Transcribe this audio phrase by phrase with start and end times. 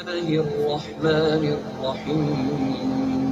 [0.00, 3.23] الله الرحمن الرحيم.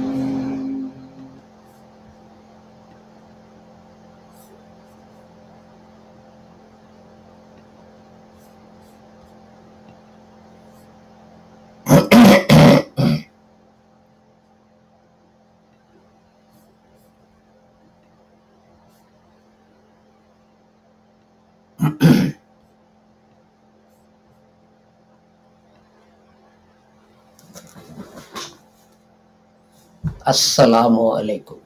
[30.22, 31.58] अस्सलाम वालेकुम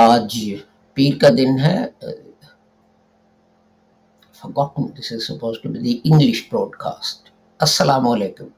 [0.00, 0.36] आज
[0.96, 1.94] पीर का दिन है
[4.40, 7.26] forgotten this is supposed to be the English broadcast
[7.60, 8.48] Assalamu alaikum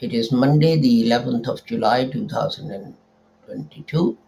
[0.00, 4.18] it is Monday the 11th of July 2022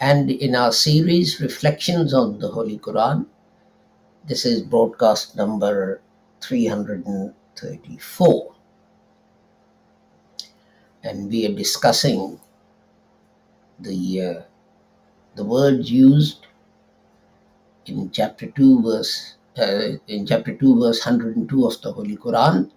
[0.00, 3.26] and in our series reflections on the Holy Quran
[4.24, 6.00] this is broadcast number
[6.40, 8.49] 334
[11.03, 12.39] and we are discussing
[13.79, 14.41] the uh,
[15.35, 16.47] the words used
[17.85, 22.69] in chapter 2 verse uh, in chapter 2 verse 102 of the holy quran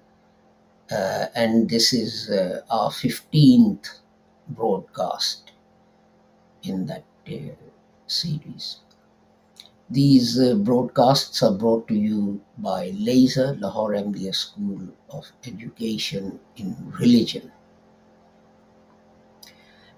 [0.90, 4.00] uh, and this is uh, our 15th
[4.48, 5.52] broadcast
[6.62, 7.54] in that uh,
[8.06, 8.78] series.
[9.88, 16.76] These uh, broadcasts are brought to you by laser lahore mds school of education in
[17.00, 17.50] religion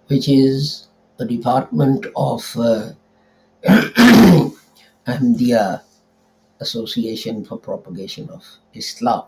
[0.09, 2.91] which is a department of uh,
[5.07, 5.83] Ahmadiyya
[6.61, 9.25] Association for Propagation of Islam.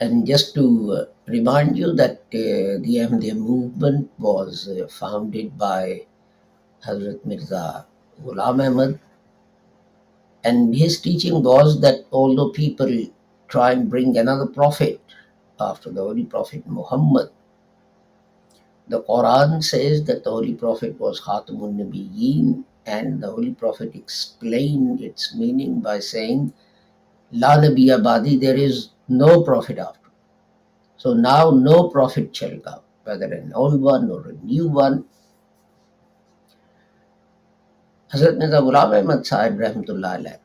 [0.00, 6.06] And just to uh, remind you that uh, the Ahmadiyya movement was uh, founded by
[6.84, 7.86] Hazrat Mirza
[8.24, 8.98] Ghulam Ahmad,
[10.44, 12.90] and his teaching was that although people
[13.46, 15.00] try and bring another prophet
[15.60, 17.30] after the Holy Prophet Muhammad,
[18.88, 25.00] the Quran says that the Holy Prophet was Khatamun Nabiyyin, and the Holy Prophet explained
[25.00, 26.52] its meaning by saying,
[27.32, 30.10] La Nabiya Badi, there is no prophet after.
[30.96, 35.04] So now no prophet shall come, whether an old one or a new one.
[38.12, 40.38] Hazrat Mirza Ghulam Ahmad Sahib Rahmatullah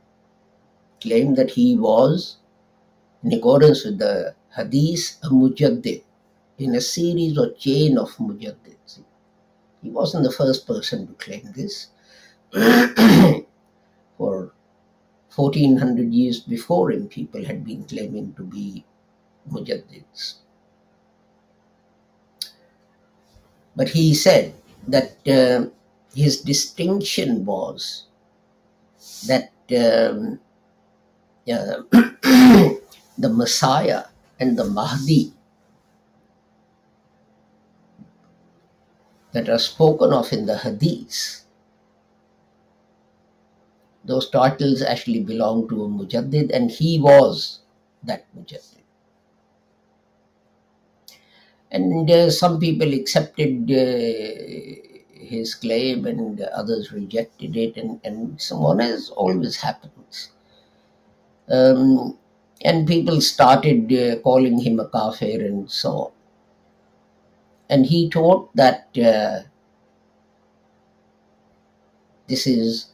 [1.02, 2.38] claimed that he was,
[3.24, 6.02] in accordance with the Hadith, a mujaddid
[6.58, 9.00] in a series or chain of mujaddids.
[9.84, 11.88] He wasn't the first person to claim this.
[14.18, 14.52] For
[15.36, 18.84] 1400 years before him, people had been claiming to be
[19.52, 20.38] mujaddids.
[23.76, 24.56] But he said
[24.88, 25.68] that uh,
[26.16, 28.06] his distinction was
[29.28, 30.40] that um,
[31.46, 31.84] uh,
[33.18, 34.06] the Messiah
[34.40, 35.34] and the Mahdi
[39.34, 41.44] that are spoken of in the Hadith,
[44.04, 47.60] those titles actually belong to a Mujaddid, and he was
[48.04, 48.84] that Mujaddid.
[51.70, 58.56] And uh, some people accepted uh, his claim, and others rejected it, and, and so
[58.58, 60.32] on, as always happens.
[61.50, 62.18] Um,
[62.64, 66.12] and people started uh, calling him a kafir and so on.
[67.70, 69.42] And he taught that uh,
[72.28, 72.88] this is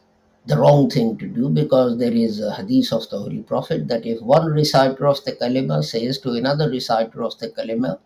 [0.45, 4.05] the wrong thing to do because there is a hadith of the Holy Prophet that
[4.05, 7.99] if one reciter of the kalima says to another reciter of the kalima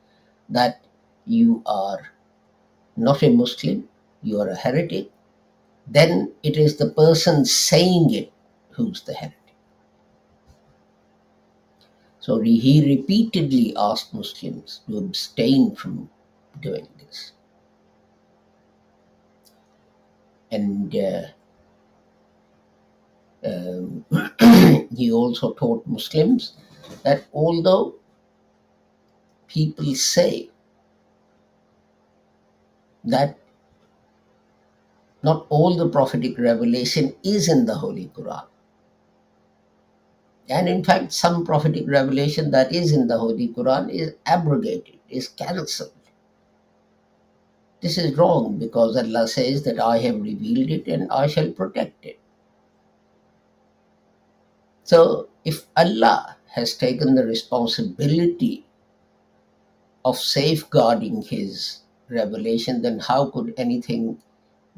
[0.49, 0.81] that
[1.25, 2.09] you are
[2.95, 3.87] not a Muslim,
[4.23, 5.09] you are a heretic,
[5.87, 8.31] then it is the person saying it
[8.71, 9.36] who's the heretic.
[12.27, 16.09] So he repeatedly asked Muslims to abstain from
[16.61, 17.31] doing this.
[20.51, 21.27] And uh,
[23.45, 24.05] um,
[24.97, 26.51] he also taught Muslims
[27.03, 27.95] that although
[29.47, 30.49] people say
[33.05, 33.37] that
[35.23, 38.43] not all the prophetic revelation is in the Holy Quran,
[40.49, 45.27] and in fact, some prophetic revelation that is in the Holy Quran is abrogated, is
[45.27, 45.91] cancelled.
[47.81, 52.03] This is wrong because Allah says that I have revealed it and I shall protect
[52.05, 52.19] it.
[54.83, 58.65] So, if Allah has taken the responsibility
[60.05, 64.17] of safeguarding His revelation, then how could anything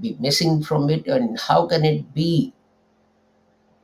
[0.01, 1.05] be missing from it?
[1.07, 2.53] And how can it be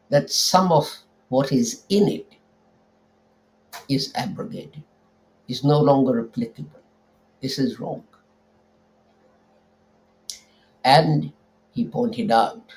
[0.09, 1.04] that some of
[1.35, 2.35] what is in it
[3.89, 4.83] is abrogated,
[5.49, 6.81] is no longer applicable?
[7.41, 8.03] This is wrong.
[10.85, 11.33] And
[11.71, 12.73] he pointed out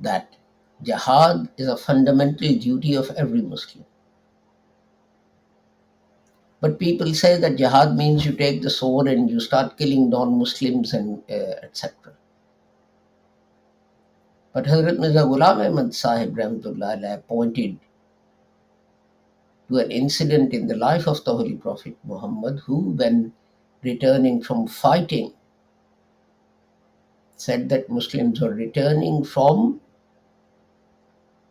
[0.00, 0.36] that
[0.82, 3.84] jihad is a fundamental duty of every Muslim.
[6.62, 10.94] But people say that jihad means you take the sword and you start killing non-Muslims
[10.94, 12.14] and uh, etc.
[14.52, 17.78] But Hazrat Mirza Ghulam Ahmad Sahib Rahmatullah pointed
[19.68, 23.32] to an incident in the life of the Holy Prophet Muhammad, who, when
[23.82, 25.32] returning from fighting,
[27.36, 29.80] said that Muslims were returning from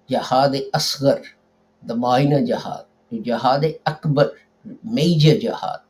[0.08, 1.26] Jihad Asghar,
[1.84, 4.32] the minor jihad, to Jihad Akbar,
[4.84, 5.82] major jihad.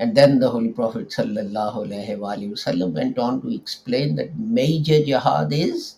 [0.00, 5.96] And then the Holy Prophet wasallam went on to explain that major jihad is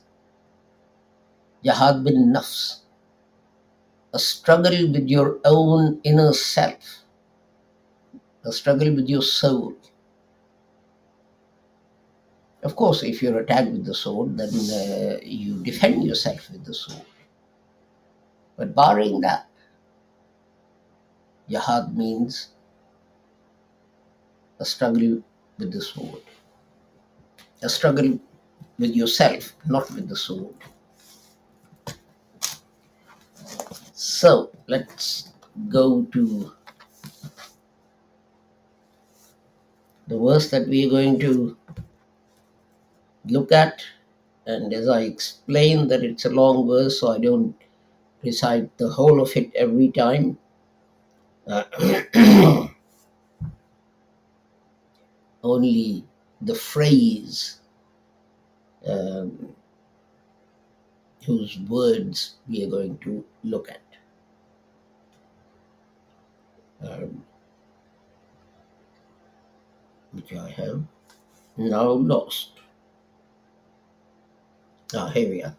[1.62, 2.80] jihad bin nafs,
[4.12, 7.04] a struggle with your own inner self,
[8.44, 9.72] a struggle with your soul.
[12.64, 16.74] Of course, if you're attacked with the sword, then uh, you defend yourself with the
[16.74, 17.06] sword.
[18.56, 19.46] But barring that,
[21.48, 22.48] jihad means
[24.62, 25.20] a struggle
[25.58, 26.22] with the sword,
[27.62, 28.18] a struggle
[28.78, 30.54] with yourself, not with the sword.
[33.92, 35.30] So let's
[35.68, 36.52] go to
[40.06, 41.56] the verse that we are going to
[43.26, 43.82] look at.
[44.46, 47.54] And as I explained, that it's a long verse, so I don't
[48.22, 50.38] recite the whole of it every time.
[51.48, 51.64] Uh,
[55.42, 56.04] only
[56.40, 57.58] the phrase
[58.86, 59.54] um,
[61.24, 63.80] whose words we are going to look at.
[66.84, 67.24] Um,
[70.12, 70.82] which I have
[71.56, 72.50] now lost.
[74.94, 75.56] Ah, here we are.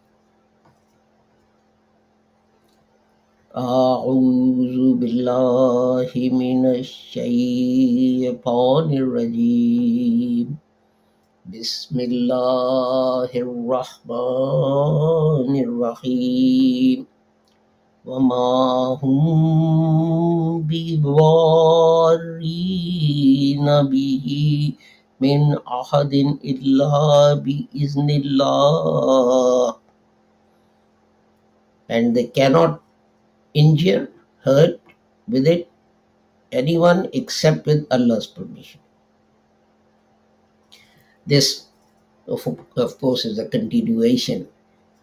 [3.53, 7.37] أعوذ بالله من الشيطان
[8.93, 10.57] الرجيم.
[11.53, 14.09] بسم الله الرحمن
[15.53, 17.05] الرحيم.
[18.05, 19.21] وما هم
[20.65, 21.27] بضارين
[23.93, 24.27] به
[25.21, 29.73] من أحد إلا بإذن الله.
[31.93, 32.82] And they cannot
[33.53, 34.09] injure,
[34.43, 34.79] hurt
[35.27, 35.69] with it
[36.53, 38.79] anyone except with Allah's permission.
[41.25, 41.65] This,
[42.27, 42.45] of,
[42.77, 44.47] of course, is a continuation,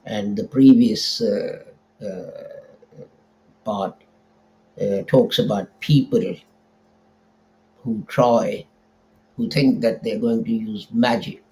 [0.07, 1.65] and the previous uh,
[2.05, 2.31] uh,
[3.65, 3.95] part
[4.81, 6.37] uh, talks about people
[7.83, 8.65] who try,
[9.37, 11.43] who think that they're going to use magic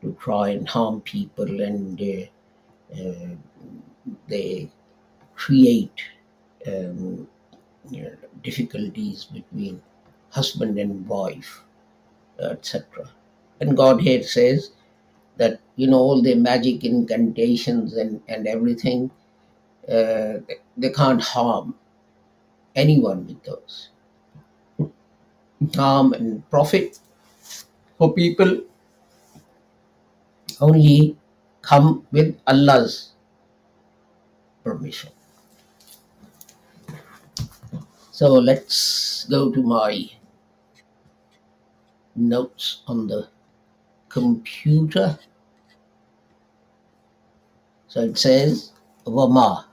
[0.00, 3.34] to try and harm people, and uh, uh,
[4.28, 4.70] they
[5.44, 6.00] create
[6.66, 7.26] um,
[7.90, 9.82] you know, difficulties between
[10.30, 11.62] husband and wife,
[12.40, 13.10] etc.
[13.60, 14.70] And God here says
[15.36, 19.10] that you know all the magic incantations and, and everything,
[19.88, 20.38] uh,
[20.76, 21.74] they can't harm
[22.76, 23.88] anyone with those.
[25.76, 26.98] Harm and profit
[27.98, 28.60] for people
[30.60, 31.16] only
[31.62, 33.12] come with Allah's
[34.64, 35.10] permission.
[38.22, 40.08] So let's go to my
[42.14, 43.26] notes on the
[44.08, 45.18] computer.
[47.88, 48.70] So it says
[49.04, 49.64] Vama.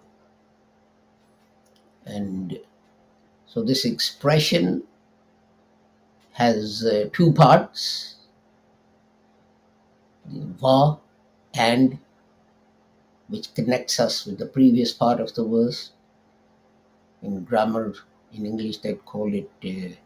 [2.08, 2.58] And
[3.46, 4.82] so this expression
[6.32, 8.16] has uh, two parts
[10.26, 10.98] Va
[11.54, 12.00] and
[13.28, 15.92] which connects us with the previous part of the verse.
[17.22, 17.94] In grammar,
[18.34, 19.98] in English, they call it a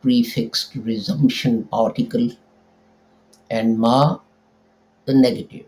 [0.00, 2.30] prefixed resumption particle,
[3.50, 4.18] and ma,
[5.06, 5.66] the negative.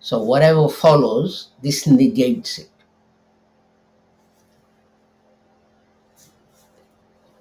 [0.00, 2.70] So whatever follows, this negates it.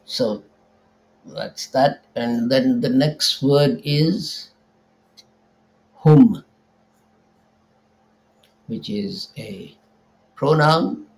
[0.05, 0.43] So
[1.25, 2.03] that's that.
[2.15, 4.49] And then the next word is
[5.95, 6.43] whom,
[8.67, 9.77] which is a
[10.35, 11.08] pronoun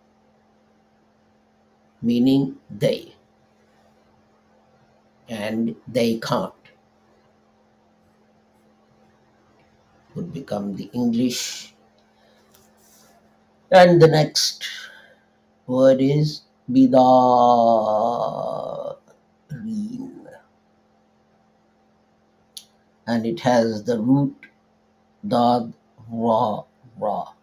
[2.02, 3.14] meaning they.
[5.30, 6.54] and they can't
[10.16, 11.74] would become the English.
[13.72, 14.68] And the next
[15.68, 16.92] word is bidareen.
[23.08, 24.36] And it has the root
[25.28, 25.74] dad
[26.10, 26.64] ra
[27.00, 27.34] ra.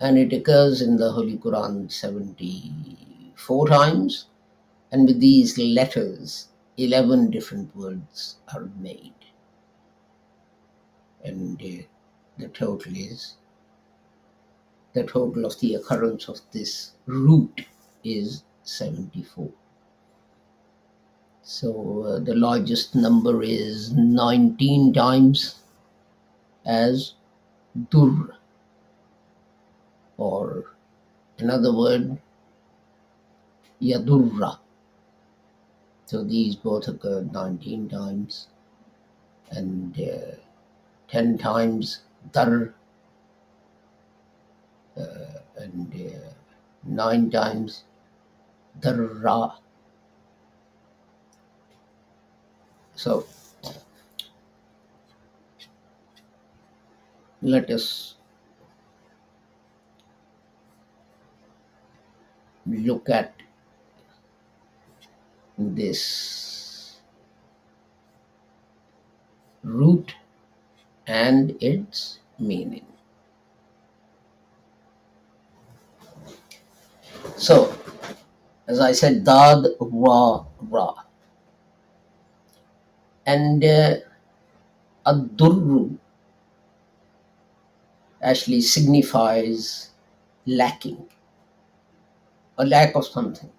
[0.00, 1.90] And it occurs in the Holy Quran
[3.36, 4.26] 74 times.
[4.92, 9.14] And with these letters, 11 different words are made.
[11.24, 11.84] And uh,
[12.38, 13.36] the total is
[14.92, 17.66] the total of the occurrence of this root
[18.04, 19.50] is 74.
[21.42, 25.56] So uh, the largest number is 19 times
[26.64, 27.14] as
[27.90, 28.36] dur,
[30.16, 30.76] or
[31.38, 32.18] another word,
[33.84, 34.58] yadurra.
[36.06, 38.48] So these both occur 19 times
[39.50, 40.36] and uh,
[41.08, 42.00] 10 times
[42.32, 42.74] dar
[44.96, 46.30] uh, and uh,
[46.84, 47.84] 9 times
[48.80, 49.54] darra.
[52.96, 53.26] So
[57.42, 58.14] let us
[62.66, 63.43] look at
[65.58, 67.00] this
[69.62, 70.14] root
[71.06, 72.86] and its meaning.
[77.36, 77.76] So,
[78.66, 80.94] as I said, Dad Ra Ra.
[83.26, 83.96] And uh,
[85.06, 85.98] Ad-Durru
[88.22, 89.90] actually signifies
[90.46, 91.06] lacking,
[92.58, 93.50] a lack of something.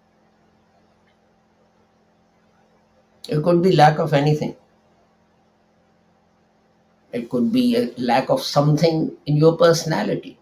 [3.30, 4.56] It could be lack of anything.
[7.12, 10.38] It could be a lack of something in your personality.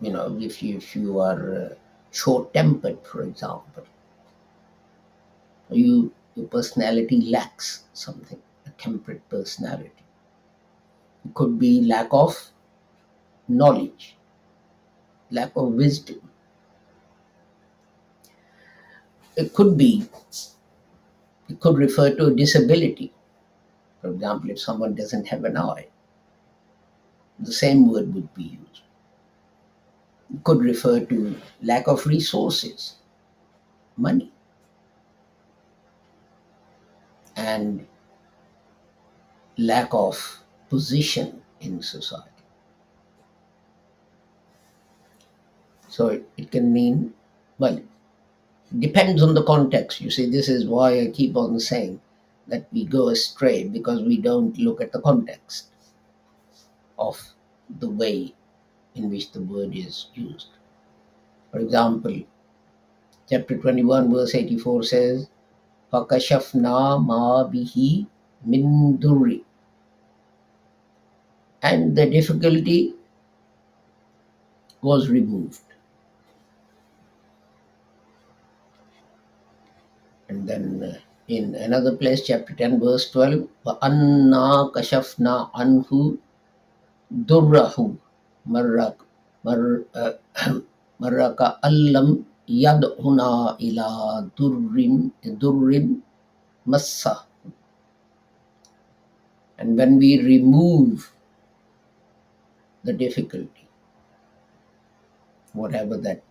[0.00, 1.74] You know, if you, if you are uh,
[2.12, 3.84] short-tempered, for example,
[5.70, 9.90] you your personality lacks something, a temperate personality.
[11.24, 12.50] It could be lack of
[13.48, 14.16] knowledge,
[15.30, 16.30] lack of wisdom.
[19.36, 20.06] It could be,
[21.48, 23.12] it could refer to a disability.
[24.00, 25.88] For example, if someone doesn't have an eye,
[27.38, 28.82] the same word would be used.
[30.34, 32.96] It could refer to lack of resources,
[33.96, 34.32] money,
[37.36, 37.86] and
[39.58, 42.30] lack of position in society.
[45.88, 47.14] So it, it can mean,
[47.58, 47.80] well,
[48.77, 50.01] depends on the context.
[50.01, 51.99] You see, this is why I keep on saying
[52.47, 55.67] that we go astray because we don't look at the context
[56.97, 57.19] of
[57.79, 58.33] the way
[58.95, 60.49] in which the word is used.
[61.51, 62.21] For example,
[63.29, 65.29] chapter 21, verse 84 says,
[65.93, 68.05] فَكَشَفْنَا مَا بِهِ
[68.47, 69.43] مِن دُرِّ
[71.61, 72.93] And the difficulty
[74.81, 75.61] was removed.
[80.34, 80.98] And then uh,
[81.28, 83.46] in another place, chapter 10, verse 12,
[83.82, 86.18] anna kashafna anhu
[87.14, 87.96] durrahu
[88.42, 88.96] marrak
[89.46, 90.18] mar, uh,
[91.00, 96.02] marraka allam yadhuna ila durrim durrim
[96.66, 97.22] massa.
[99.56, 101.14] And when we remove
[102.82, 103.68] the difficulty,
[105.52, 106.22] whatever that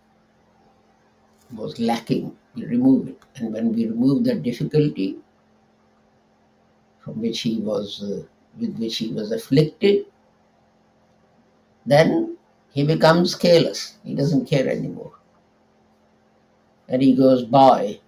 [1.54, 3.18] was lacking, we remove it.
[3.36, 5.18] And when we remove that difficulty
[7.00, 8.22] from which he was, uh,
[8.58, 10.06] with which he was afflicted,
[11.86, 12.36] then
[12.72, 13.98] he becomes careless.
[14.04, 15.12] He doesn't care anymore.
[16.88, 18.00] And he goes by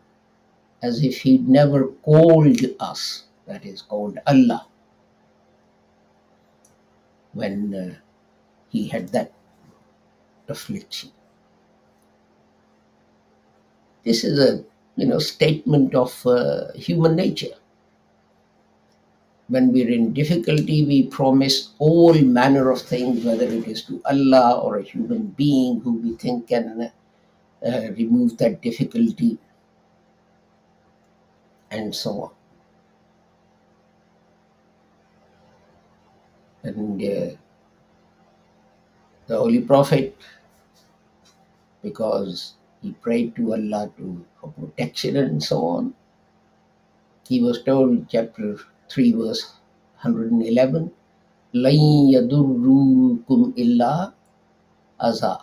[0.83, 4.67] as if he'd never called us, that is, called Allah,
[7.33, 7.95] when uh,
[8.69, 9.33] he had that
[10.49, 11.11] affliction.
[14.07, 17.57] This is a you know statement of uh, human nature.
[19.49, 24.61] When we're in difficulty, we promise all manner of things, whether it is to Allah
[24.61, 26.93] or a human being who we think can
[27.67, 29.39] uh, remove that difficulty,
[31.73, 32.31] and so on.
[36.63, 37.37] And uh,
[39.27, 40.17] the Holy Prophet,
[41.83, 45.94] because he prayed to Allah to for protection and so on.
[47.28, 48.58] He was told, chapter
[48.90, 49.54] 3, verse
[50.02, 50.92] 111,
[51.54, 51.80] لَن
[52.14, 54.14] يَضُرُّكُمْ إِلَّا
[55.02, 55.42] أَذَى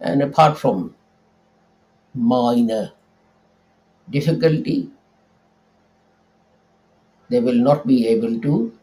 [0.00, 0.94] And apart from
[2.14, 2.92] minor
[4.10, 4.90] difficulty,
[7.28, 8.78] they will not be able to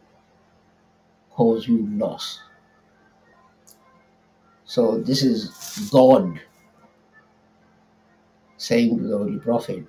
[1.32, 2.39] cause you loss.
[4.75, 5.50] So this is
[5.91, 6.39] God
[8.58, 9.86] saying to the Holy Prophet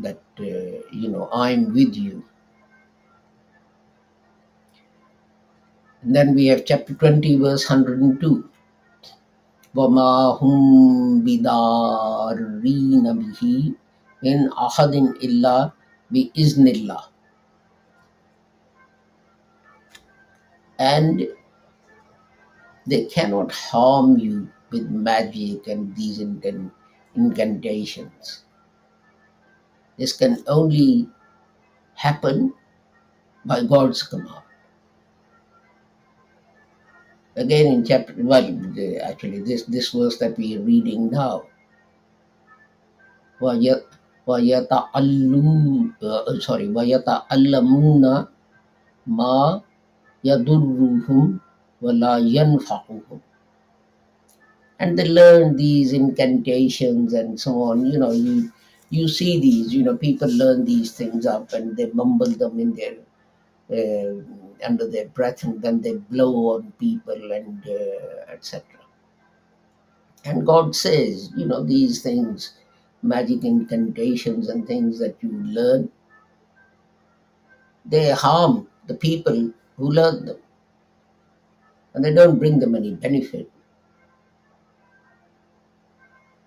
[0.00, 2.24] that, uh, you know, I'm with you.
[6.02, 8.48] And then we have chapter 20, verse 102.
[9.76, 13.40] وَمَا هُمْ بِضَارِّينَ بِهِ
[14.24, 15.56] مِنْ أَحَدٍ إِلَّا
[16.08, 17.02] بِإِذْنِ اللَّهِ
[20.78, 21.28] And
[22.86, 26.70] they cannot harm you with magic and these incan-
[27.14, 28.44] incantations.
[29.98, 31.08] This can only
[31.94, 32.52] happen
[33.44, 34.44] by God's command.
[37.36, 41.44] Again in chapter, well, the- actually this, this verse that we are reading now,
[43.40, 43.84] وَيَ-
[44.26, 48.04] وَيَتَعَلُّ- uh, sorry, وَيَتَعَلَّمُونَ
[49.08, 49.62] مَا
[50.24, 51.40] يَضُرُّهُمْ
[51.82, 53.20] وَلَا يَنْفَعُهُمْ
[54.78, 58.52] and they learn these incantations and so on you know you
[58.90, 62.74] you see these you know people learn these things up and they mumble them in
[62.74, 62.96] their
[63.78, 64.14] uh,
[64.64, 68.62] under their breath and then they blow on people and uh, etc
[70.24, 72.52] and god says you know these things
[73.02, 75.90] magic incantations and things that you learn
[77.84, 80.38] they harm the people who learn them
[81.93, 83.49] and they don't bring them any benefit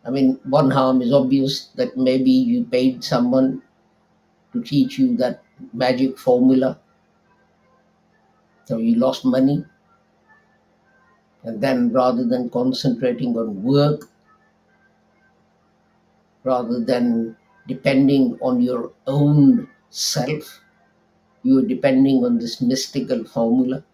[0.05, 3.63] i mean one harm is obvious that maybe you paid someone
[4.55, 6.79] to teach you that magic formula.
[8.65, 9.65] So you lost money.
[11.43, 14.09] And then rather than concentrating on work,
[16.45, 20.61] rather than depending on your own self,
[21.43, 23.85] you are depending on this mystical formula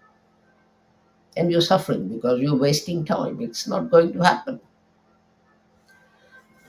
[1.41, 3.41] and you're suffering because you're wasting time.
[3.41, 4.61] It's not going to happen.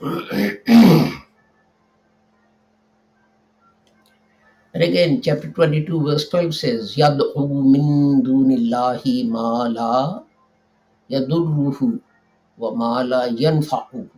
[0.00, 1.20] and
[4.74, 10.22] again, chapter 22, verse 12 says, Yad'u min dunillahi ma la
[11.10, 12.00] yadurruhu
[12.56, 14.08] wa ma la yanfa'uhu.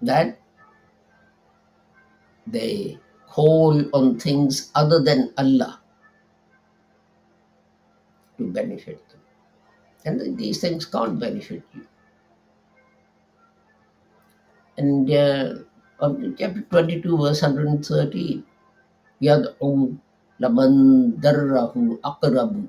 [0.00, 0.40] That
[2.46, 5.79] they call on things other than Allah
[8.39, 9.19] to benefit them.
[10.05, 11.85] And then these things can't benefit you.
[14.77, 15.55] And uh,
[15.99, 18.43] on chapter 22, verse 113,
[19.21, 19.97] يَدْعُو
[20.41, 20.73] لَمَنْ
[21.21, 22.67] دَرَّهُ أَقْرَبُ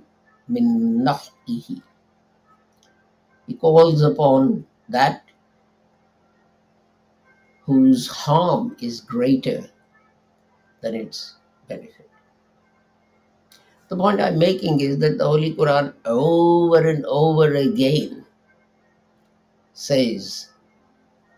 [0.49, 0.67] مِنْ
[1.03, 1.83] نَفْعِهِ
[3.47, 5.25] He calls upon that
[7.63, 9.69] whose harm is greater
[10.81, 11.35] than its
[11.67, 12.09] benefit.
[13.92, 18.26] The point I'm making is that the Holy Quran over and over again
[19.74, 20.48] says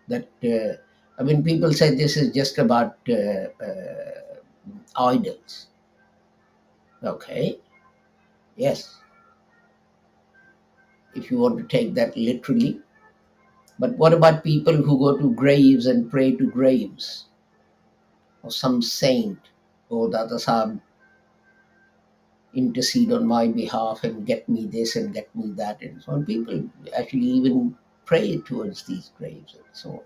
[0.07, 0.77] that, uh,
[1.19, 4.37] I mean, people say this is just about uh, uh,
[4.95, 5.65] idols.
[7.03, 7.57] Okay,
[8.55, 8.99] yes,
[11.15, 12.79] if you want to take that literally.
[13.79, 17.25] But what about people who go to graves and pray to graves?
[18.43, 19.39] Or some saint,
[19.89, 20.79] or Dada Sahib,
[22.53, 26.25] intercede on my behalf and get me this and get me that and so on.
[26.25, 29.99] People actually even pray towards these graves and so on.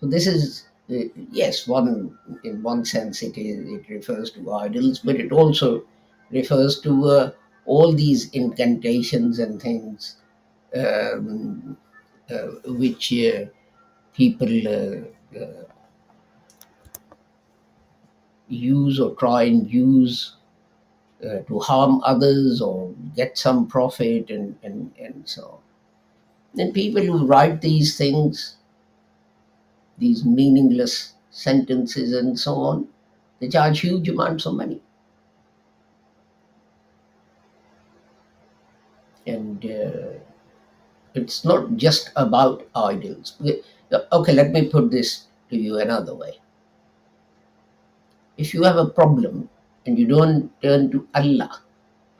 [0.00, 4.98] So this is uh, yes, one in one sense it is it refers to idols,
[5.00, 5.84] but it also
[6.30, 7.30] refers to uh,
[7.66, 10.16] all these incantations and things
[10.74, 11.76] um,
[12.30, 13.46] uh, which uh,
[14.14, 15.64] people uh, uh,
[18.50, 20.36] use or try and use
[21.24, 25.58] uh, to harm others or get some profit and, and, and so on.
[26.54, 28.56] Then people who write these things,
[29.98, 32.88] these meaningless sentences and so on,
[33.38, 34.82] they charge huge amounts of money.
[39.26, 40.18] And uh,
[41.14, 43.36] it's not just about idols.
[43.40, 43.62] Okay,
[44.12, 46.38] okay, let me put this to you another way.
[48.40, 49.48] If you have a problem
[49.84, 51.60] and you don't turn to Allah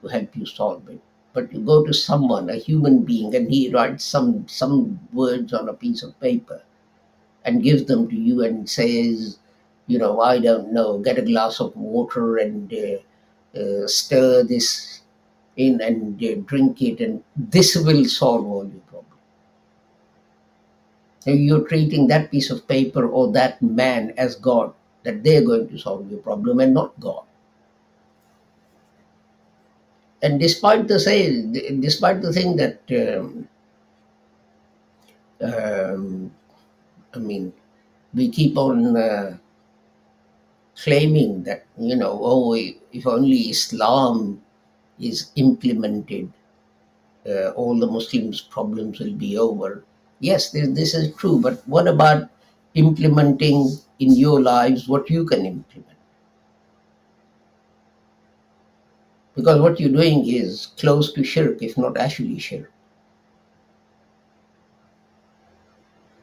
[0.03, 1.01] to help you solve it,
[1.33, 5.69] but you go to someone, a human being, and he writes some some words on
[5.69, 6.61] a piece of paper
[7.45, 9.39] and gives them to you and says,
[9.87, 15.01] you know, I don't know, get a glass of water and uh, uh, stir this
[15.57, 19.25] in and uh, drink it, and this will solve all your problems.
[21.21, 25.69] So you're treating that piece of paper or that man as God, that they're going
[25.69, 27.25] to solve your problem and not God.
[30.23, 31.43] And despite the say,
[31.81, 33.49] despite the thing that um,
[35.41, 36.31] um,
[37.15, 37.53] I mean,
[38.13, 39.39] we keep on uh,
[40.77, 44.43] claiming that you know, oh, if only Islam
[44.99, 46.31] is implemented,
[47.27, 49.85] uh, all the Muslims' problems will be over.
[50.21, 52.29] Yes, this, this is true, but what about
[52.75, 55.87] implementing in your lives what you can implement?
[59.37, 62.71] Because what you're doing is close to shirk, if not actually shirk.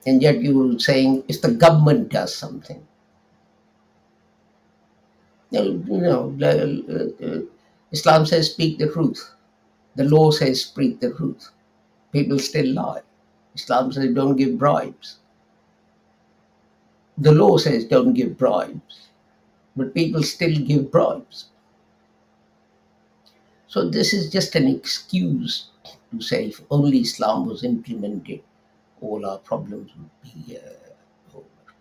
[0.05, 2.85] And yet you're saying if the government does something,
[5.51, 7.41] you know, uh, uh,
[7.91, 9.33] Islam says speak the truth.
[9.95, 11.49] The law says speak the truth.
[12.11, 13.01] People still lie.
[13.55, 15.17] Islam says don't give bribes.
[17.17, 19.07] The law says don't give bribes,
[19.75, 21.49] but people still give bribes.
[23.67, 25.69] So this is just an excuse
[26.11, 28.41] to say if only Islam was implemented,
[29.01, 31.73] all our problems would be uh, over.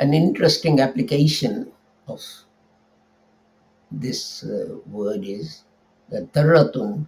[0.00, 1.72] An interesting application
[2.06, 2.22] of
[3.90, 5.64] this uh, word is
[6.10, 7.06] that daratun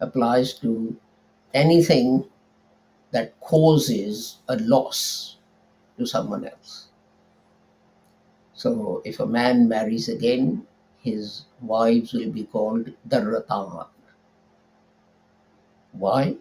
[0.00, 0.96] applies to
[1.54, 2.24] anything
[3.12, 5.36] that causes a loss
[5.98, 6.88] to someone else.
[8.54, 10.66] So if a man marries again,
[10.98, 13.86] his wives will be called Darratan.
[15.92, 16.36] Why?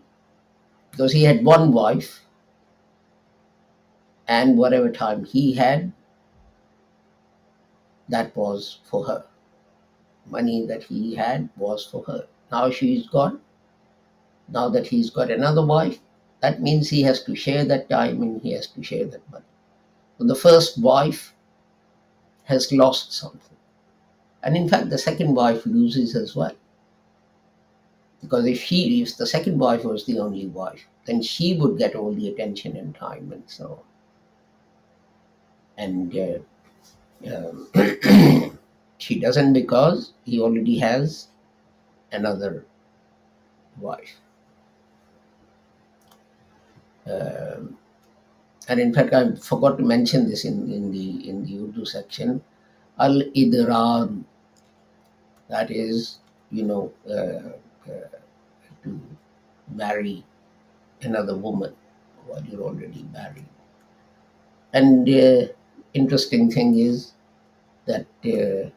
[0.91, 2.21] Because he had one wife,
[4.27, 5.91] and whatever time he had,
[8.09, 9.25] that was for her.
[10.25, 12.27] Money that he had was for her.
[12.51, 13.41] Now she's gone.
[14.47, 15.99] Now that he's got another wife,
[16.41, 19.45] that means he has to share that time and he has to share that money.
[20.17, 21.33] So the first wife
[22.45, 23.57] has lost something.
[24.43, 26.55] And in fact, the second wife loses as well.
[28.21, 31.95] Because if she, if the second wife was the only wife, then she would get
[31.95, 33.83] all the attention and time and so
[35.77, 35.83] on.
[35.83, 36.39] And uh,
[37.27, 38.59] um,
[38.97, 41.27] she doesn't because he already has
[42.11, 42.65] another
[43.79, 44.15] wife.
[47.09, 47.77] Um,
[48.67, 52.41] and in fact, I forgot to mention this in, in the in the Urdu section.
[52.99, 54.23] Al idrar,
[55.49, 56.19] that is,
[56.51, 58.17] you know, uh, uh,
[58.83, 58.99] to
[59.73, 60.23] marry
[61.01, 61.73] another woman
[62.27, 63.45] while you're already married.
[64.73, 65.47] And uh,
[65.93, 67.13] interesting thing is
[67.85, 68.69] that uh,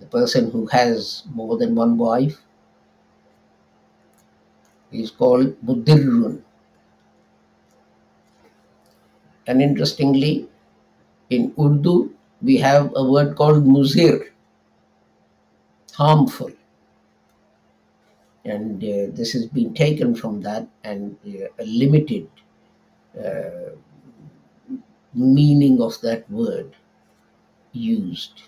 [0.00, 2.40] the person who has more than one wife
[4.92, 6.42] is called Mudirrun.
[9.46, 10.48] And interestingly,
[11.30, 14.30] in Urdu, we have a word called muzir,
[15.94, 16.50] harmful.
[18.44, 22.28] And uh, this has been taken from that and uh, a limited
[23.18, 23.76] uh,
[25.14, 26.74] meaning of that word
[27.72, 28.42] used.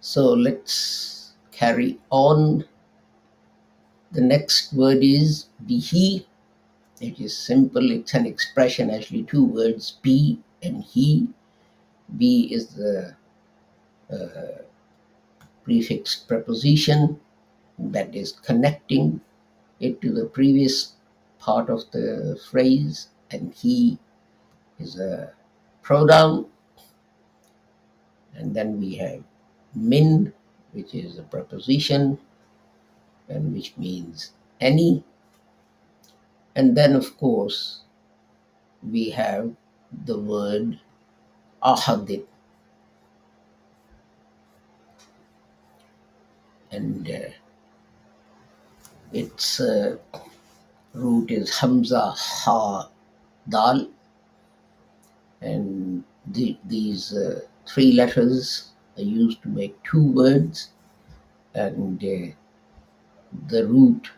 [0.00, 2.64] So let's carry on.
[4.12, 6.26] The next word is bihi.
[7.02, 11.26] It is simple, it's an expression, actually, two words, be and he.
[12.16, 13.16] Be is the
[14.08, 14.62] uh,
[15.64, 17.18] prefix preposition
[17.76, 19.20] that is connecting
[19.80, 20.92] it to the previous
[21.40, 23.98] part of the phrase, and he
[24.78, 25.32] is a
[25.82, 26.46] pronoun.
[28.36, 29.24] And then we have
[29.74, 30.32] min,
[30.70, 32.16] which is a preposition,
[33.28, 35.02] and which means any.
[36.54, 37.80] And then, of course,
[38.82, 39.54] we have
[40.04, 40.78] the word
[41.62, 42.24] ahadin.
[46.70, 47.30] And uh,
[49.12, 49.96] its uh,
[50.94, 52.88] root is Hamza Ha
[53.48, 53.88] Dal.
[55.40, 60.70] And the, these uh, three letters are used to make two words.
[61.54, 62.34] And uh,
[63.48, 64.10] the root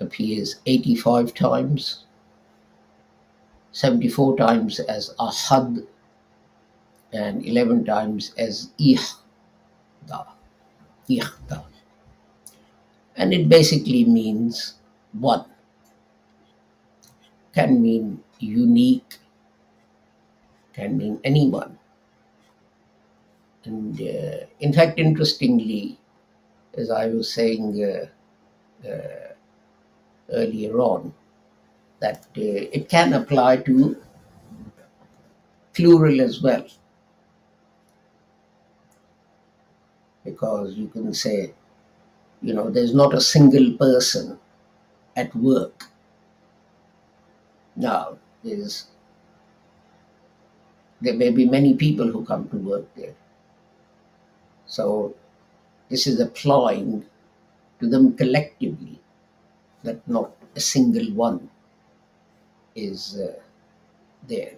[0.00, 2.04] appears 85 times,
[3.72, 5.86] 74 times as ahad,
[7.12, 10.26] and 11 times as ihda,
[11.08, 11.64] ihda.
[13.16, 14.74] And it basically means
[15.12, 15.44] one,
[17.52, 19.18] can mean unique,
[20.72, 21.78] can mean anyone.
[23.64, 25.98] And uh, in fact, interestingly,
[26.74, 29.29] as I was saying uh, uh,
[30.32, 31.12] earlier on,
[32.00, 33.96] that uh, it can apply to
[35.74, 36.66] plural as well,
[40.24, 41.54] because you can say,
[42.42, 44.38] you know, there's not a single person
[45.16, 45.84] at work.
[47.76, 48.86] Now, there's
[51.02, 53.14] there may be many people who come to work there.
[54.66, 55.14] So
[55.88, 57.06] this is applying
[57.80, 58.99] to them collectively,
[59.82, 61.50] that not a single one
[62.74, 63.38] is uh,
[64.28, 64.56] there.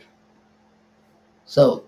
[1.45, 1.85] So,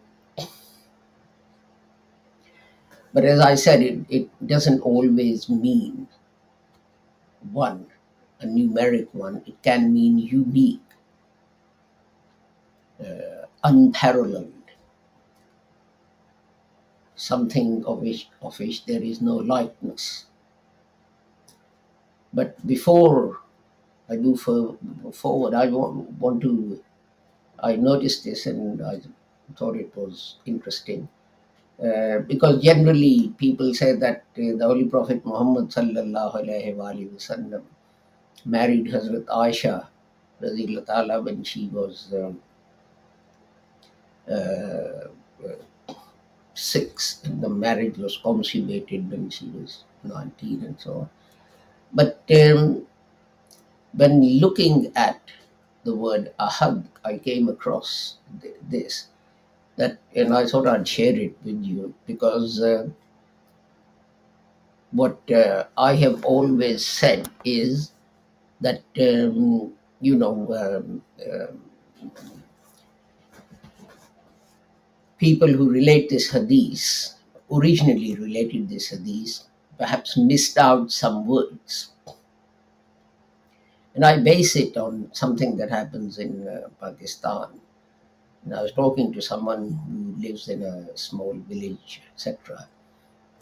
[3.14, 6.07] but as I said, it, it doesn't always mean
[7.53, 7.87] one,
[8.40, 9.42] a numeric one.
[9.47, 10.81] It can mean unique,
[13.01, 14.53] uh, unparalleled,
[17.16, 20.27] something of which, of which there is no likeness.
[22.35, 23.40] But before
[24.11, 24.40] I move
[25.14, 26.83] forward, I want, want to,
[27.61, 29.01] I noticed this and I
[29.57, 31.09] thought it was interesting.
[31.83, 35.73] Uh, because generally people say that uh, the Holy Prophet Muhammad
[38.47, 39.88] married Hazrat Aisha
[40.87, 42.40] ta'ala when she was um,
[44.31, 45.09] uh,
[46.55, 51.11] six and the marriage was consummated when she was 19 and so on.
[51.94, 52.87] But um,
[53.94, 55.20] when looking at
[55.85, 59.09] the word ahad, I came across th- this
[59.76, 62.88] that and I thought I'd share it with you because uh,
[64.92, 67.92] what uh, I have always said is
[68.61, 71.61] that um, you know um, um
[75.18, 77.14] people who relate this hadith
[77.50, 79.40] originally related this hadith
[79.78, 81.90] perhaps missed out some words
[83.94, 87.48] and I base it on something that happens in uh, Pakistan.
[88.44, 92.68] And I was talking to someone who lives in a small village, etc.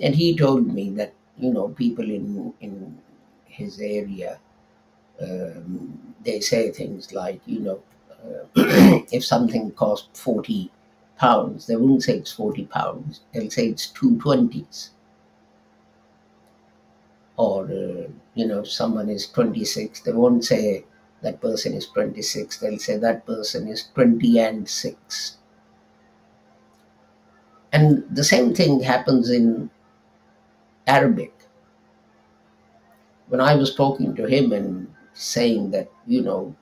[0.00, 2.98] And he told me that, you know, people in, in
[3.46, 4.38] his area,
[5.22, 7.80] um, they say things like, you know,
[8.24, 8.44] uh,
[9.12, 10.70] if something costs 40
[11.18, 14.90] pounds, they won't say it's 40 pounds, they'll say it's two twenties.
[17.44, 20.85] Or, uh, you know, someone is 26, they won't say
[21.22, 25.37] that person is 26, they'll say that person is 20 and 6.
[27.72, 29.70] And the same thing happens in
[30.87, 31.33] Arabic.
[33.26, 36.55] When I was talking to him and saying that, you know,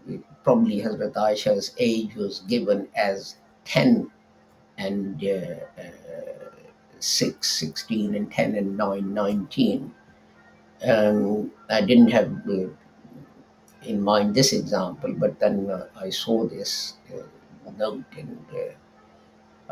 [0.42, 4.10] probably Hazrat Aisha's age was given as 10
[4.78, 6.50] and uh, uh,
[6.98, 9.92] 6, 16, and 10 and 9, 19.
[10.86, 12.68] Um, I didn't have uh,
[13.82, 17.22] in mind this example, but then uh, I saw this uh,
[17.78, 18.72] note and uh,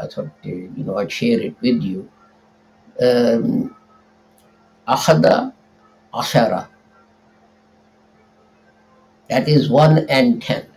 [0.02, 2.08] I thought, uh, you know, I'd share it with you.
[3.00, 3.76] Um,
[4.88, 6.68] Ashara,
[9.28, 10.67] that is 1 and 10.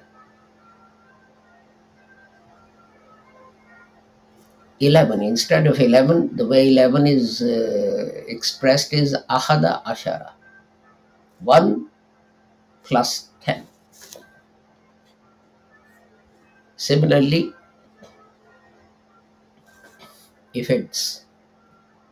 [4.82, 10.32] 11, instead of 11, the way 11 is uh, expressed is Ahada Ashara,
[11.41, 11.88] 1
[12.84, 13.67] plus 10.
[16.76, 17.54] Similarly,
[20.54, 21.26] if it's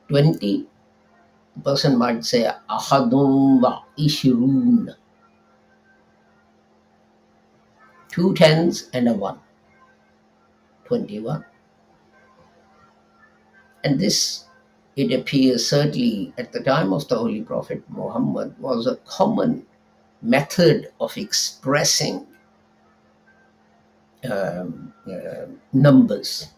[0.09, 0.67] 20,
[1.55, 4.93] the person might say Ahadun wa Ishirun,
[8.09, 9.39] two tens and a one,
[10.85, 11.43] 21.
[13.83, 14.45] And this,
[14.95, 19.65] it appears certainly at the time of the Holy Prophet Muhammad, was a common
[20.21, 22.27] method of expressing
[24.29, 26.49] um, uh, numbers,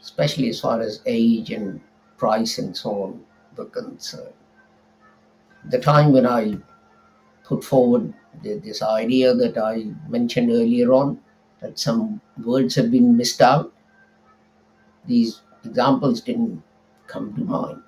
[0.00, 1.80] especially as far as age and
[2.16, 3.24] price and so on
[3.56, 4.32] were concerned.
[5.66, 6.58] The time when I
[7.44, 8.12] put forward
[8.42, 11.20] th- this idea that I mentioned earlier on,
[11.60, 13.72] that some words have been missed out,
[15.06, 16.62] these examples didn't
[17.06, 17.82] come to mind.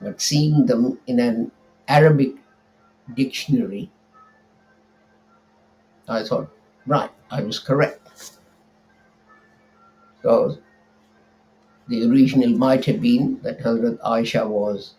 [0.00, 1.50] But seeing them in an
[1.88, 2.36] Arabic
[3.14, 3.90] dictionary,
[6.08, 6.48] I thought,
[6.86, 8.38] right, I was correct.
[10.22, 10.58] So
[11.88, 14.96] The original might have been that Hazrat Aisha was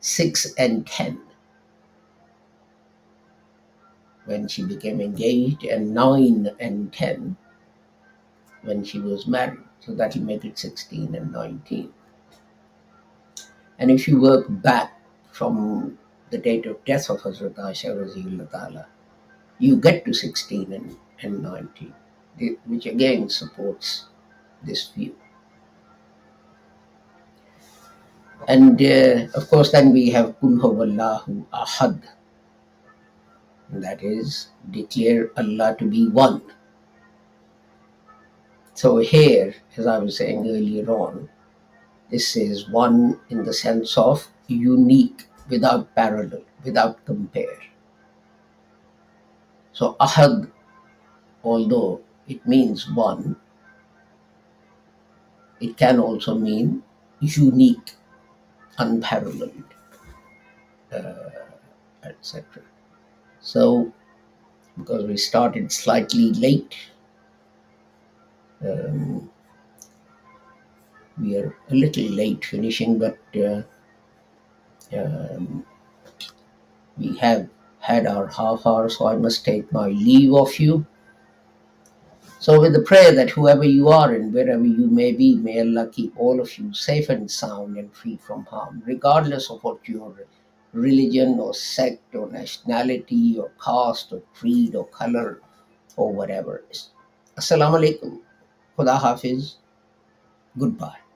[0.00, 1.20] 6 and 10
[4.24, 7.36] when she became engaged, and 9 and 10
[8.62, 9.69] when she was married.
[9.80, 11.92] So that will make it 16 and 19.
[13.78, 15.00] And if you work back
[15.32, 15.98] from
[16.30, 18.86] the date of death of Hazrat Raziullah Ta'ala,
[19.58, 21.94] you get to 16 and, and 19,
[22.66, 24.06] which again supports
[24.62, 25.16] this view.
[28.48, 32.02] And uh, of course, then we have Kul Huwallahu Ahad,
[33.70, 36.42] that is declare Allah to be one.
[38.80, 41.28] So here, as I was saying earlier on,
[42.10, 47.60] this is one in the sense of unique, without parallel, without compare.
[49.74, 50.50] So Ahad,
[51.44, 53.36] although it means one,
[55.60, 56.82] it can also mean
[57.20, 57.92] unique,
[58.78, 59.74] unparalleled,
[60.90, 61.52] uh,
[62.02, 62.62] etc.
[63.42, 63.92] So,
[64.78, 66.74] because we started slightly late,
[68.64, 69.30] um,
[71.20, 73.62] we are a little late finishing, but uh,
[74.96, 75.64] um,
[76.96, 80.86] we have had our half hour, so I must take my leave of you.
[82.38, 85.88] So, with the prayer that whoever you are and wherever you may be, may Allah
[85.88, 90.14] keep all of you safe and sound and free from harm, regardless of what your
[90.72, 95.40] religion or sect or nationality or caste or creed or color
[95.96, 96.90] or whatever is.
[97.36, 98.20] Assalamu alaikum.
[98.80, 99.56] خدا حافظ.
[100.60, 101.09] گڈ بائے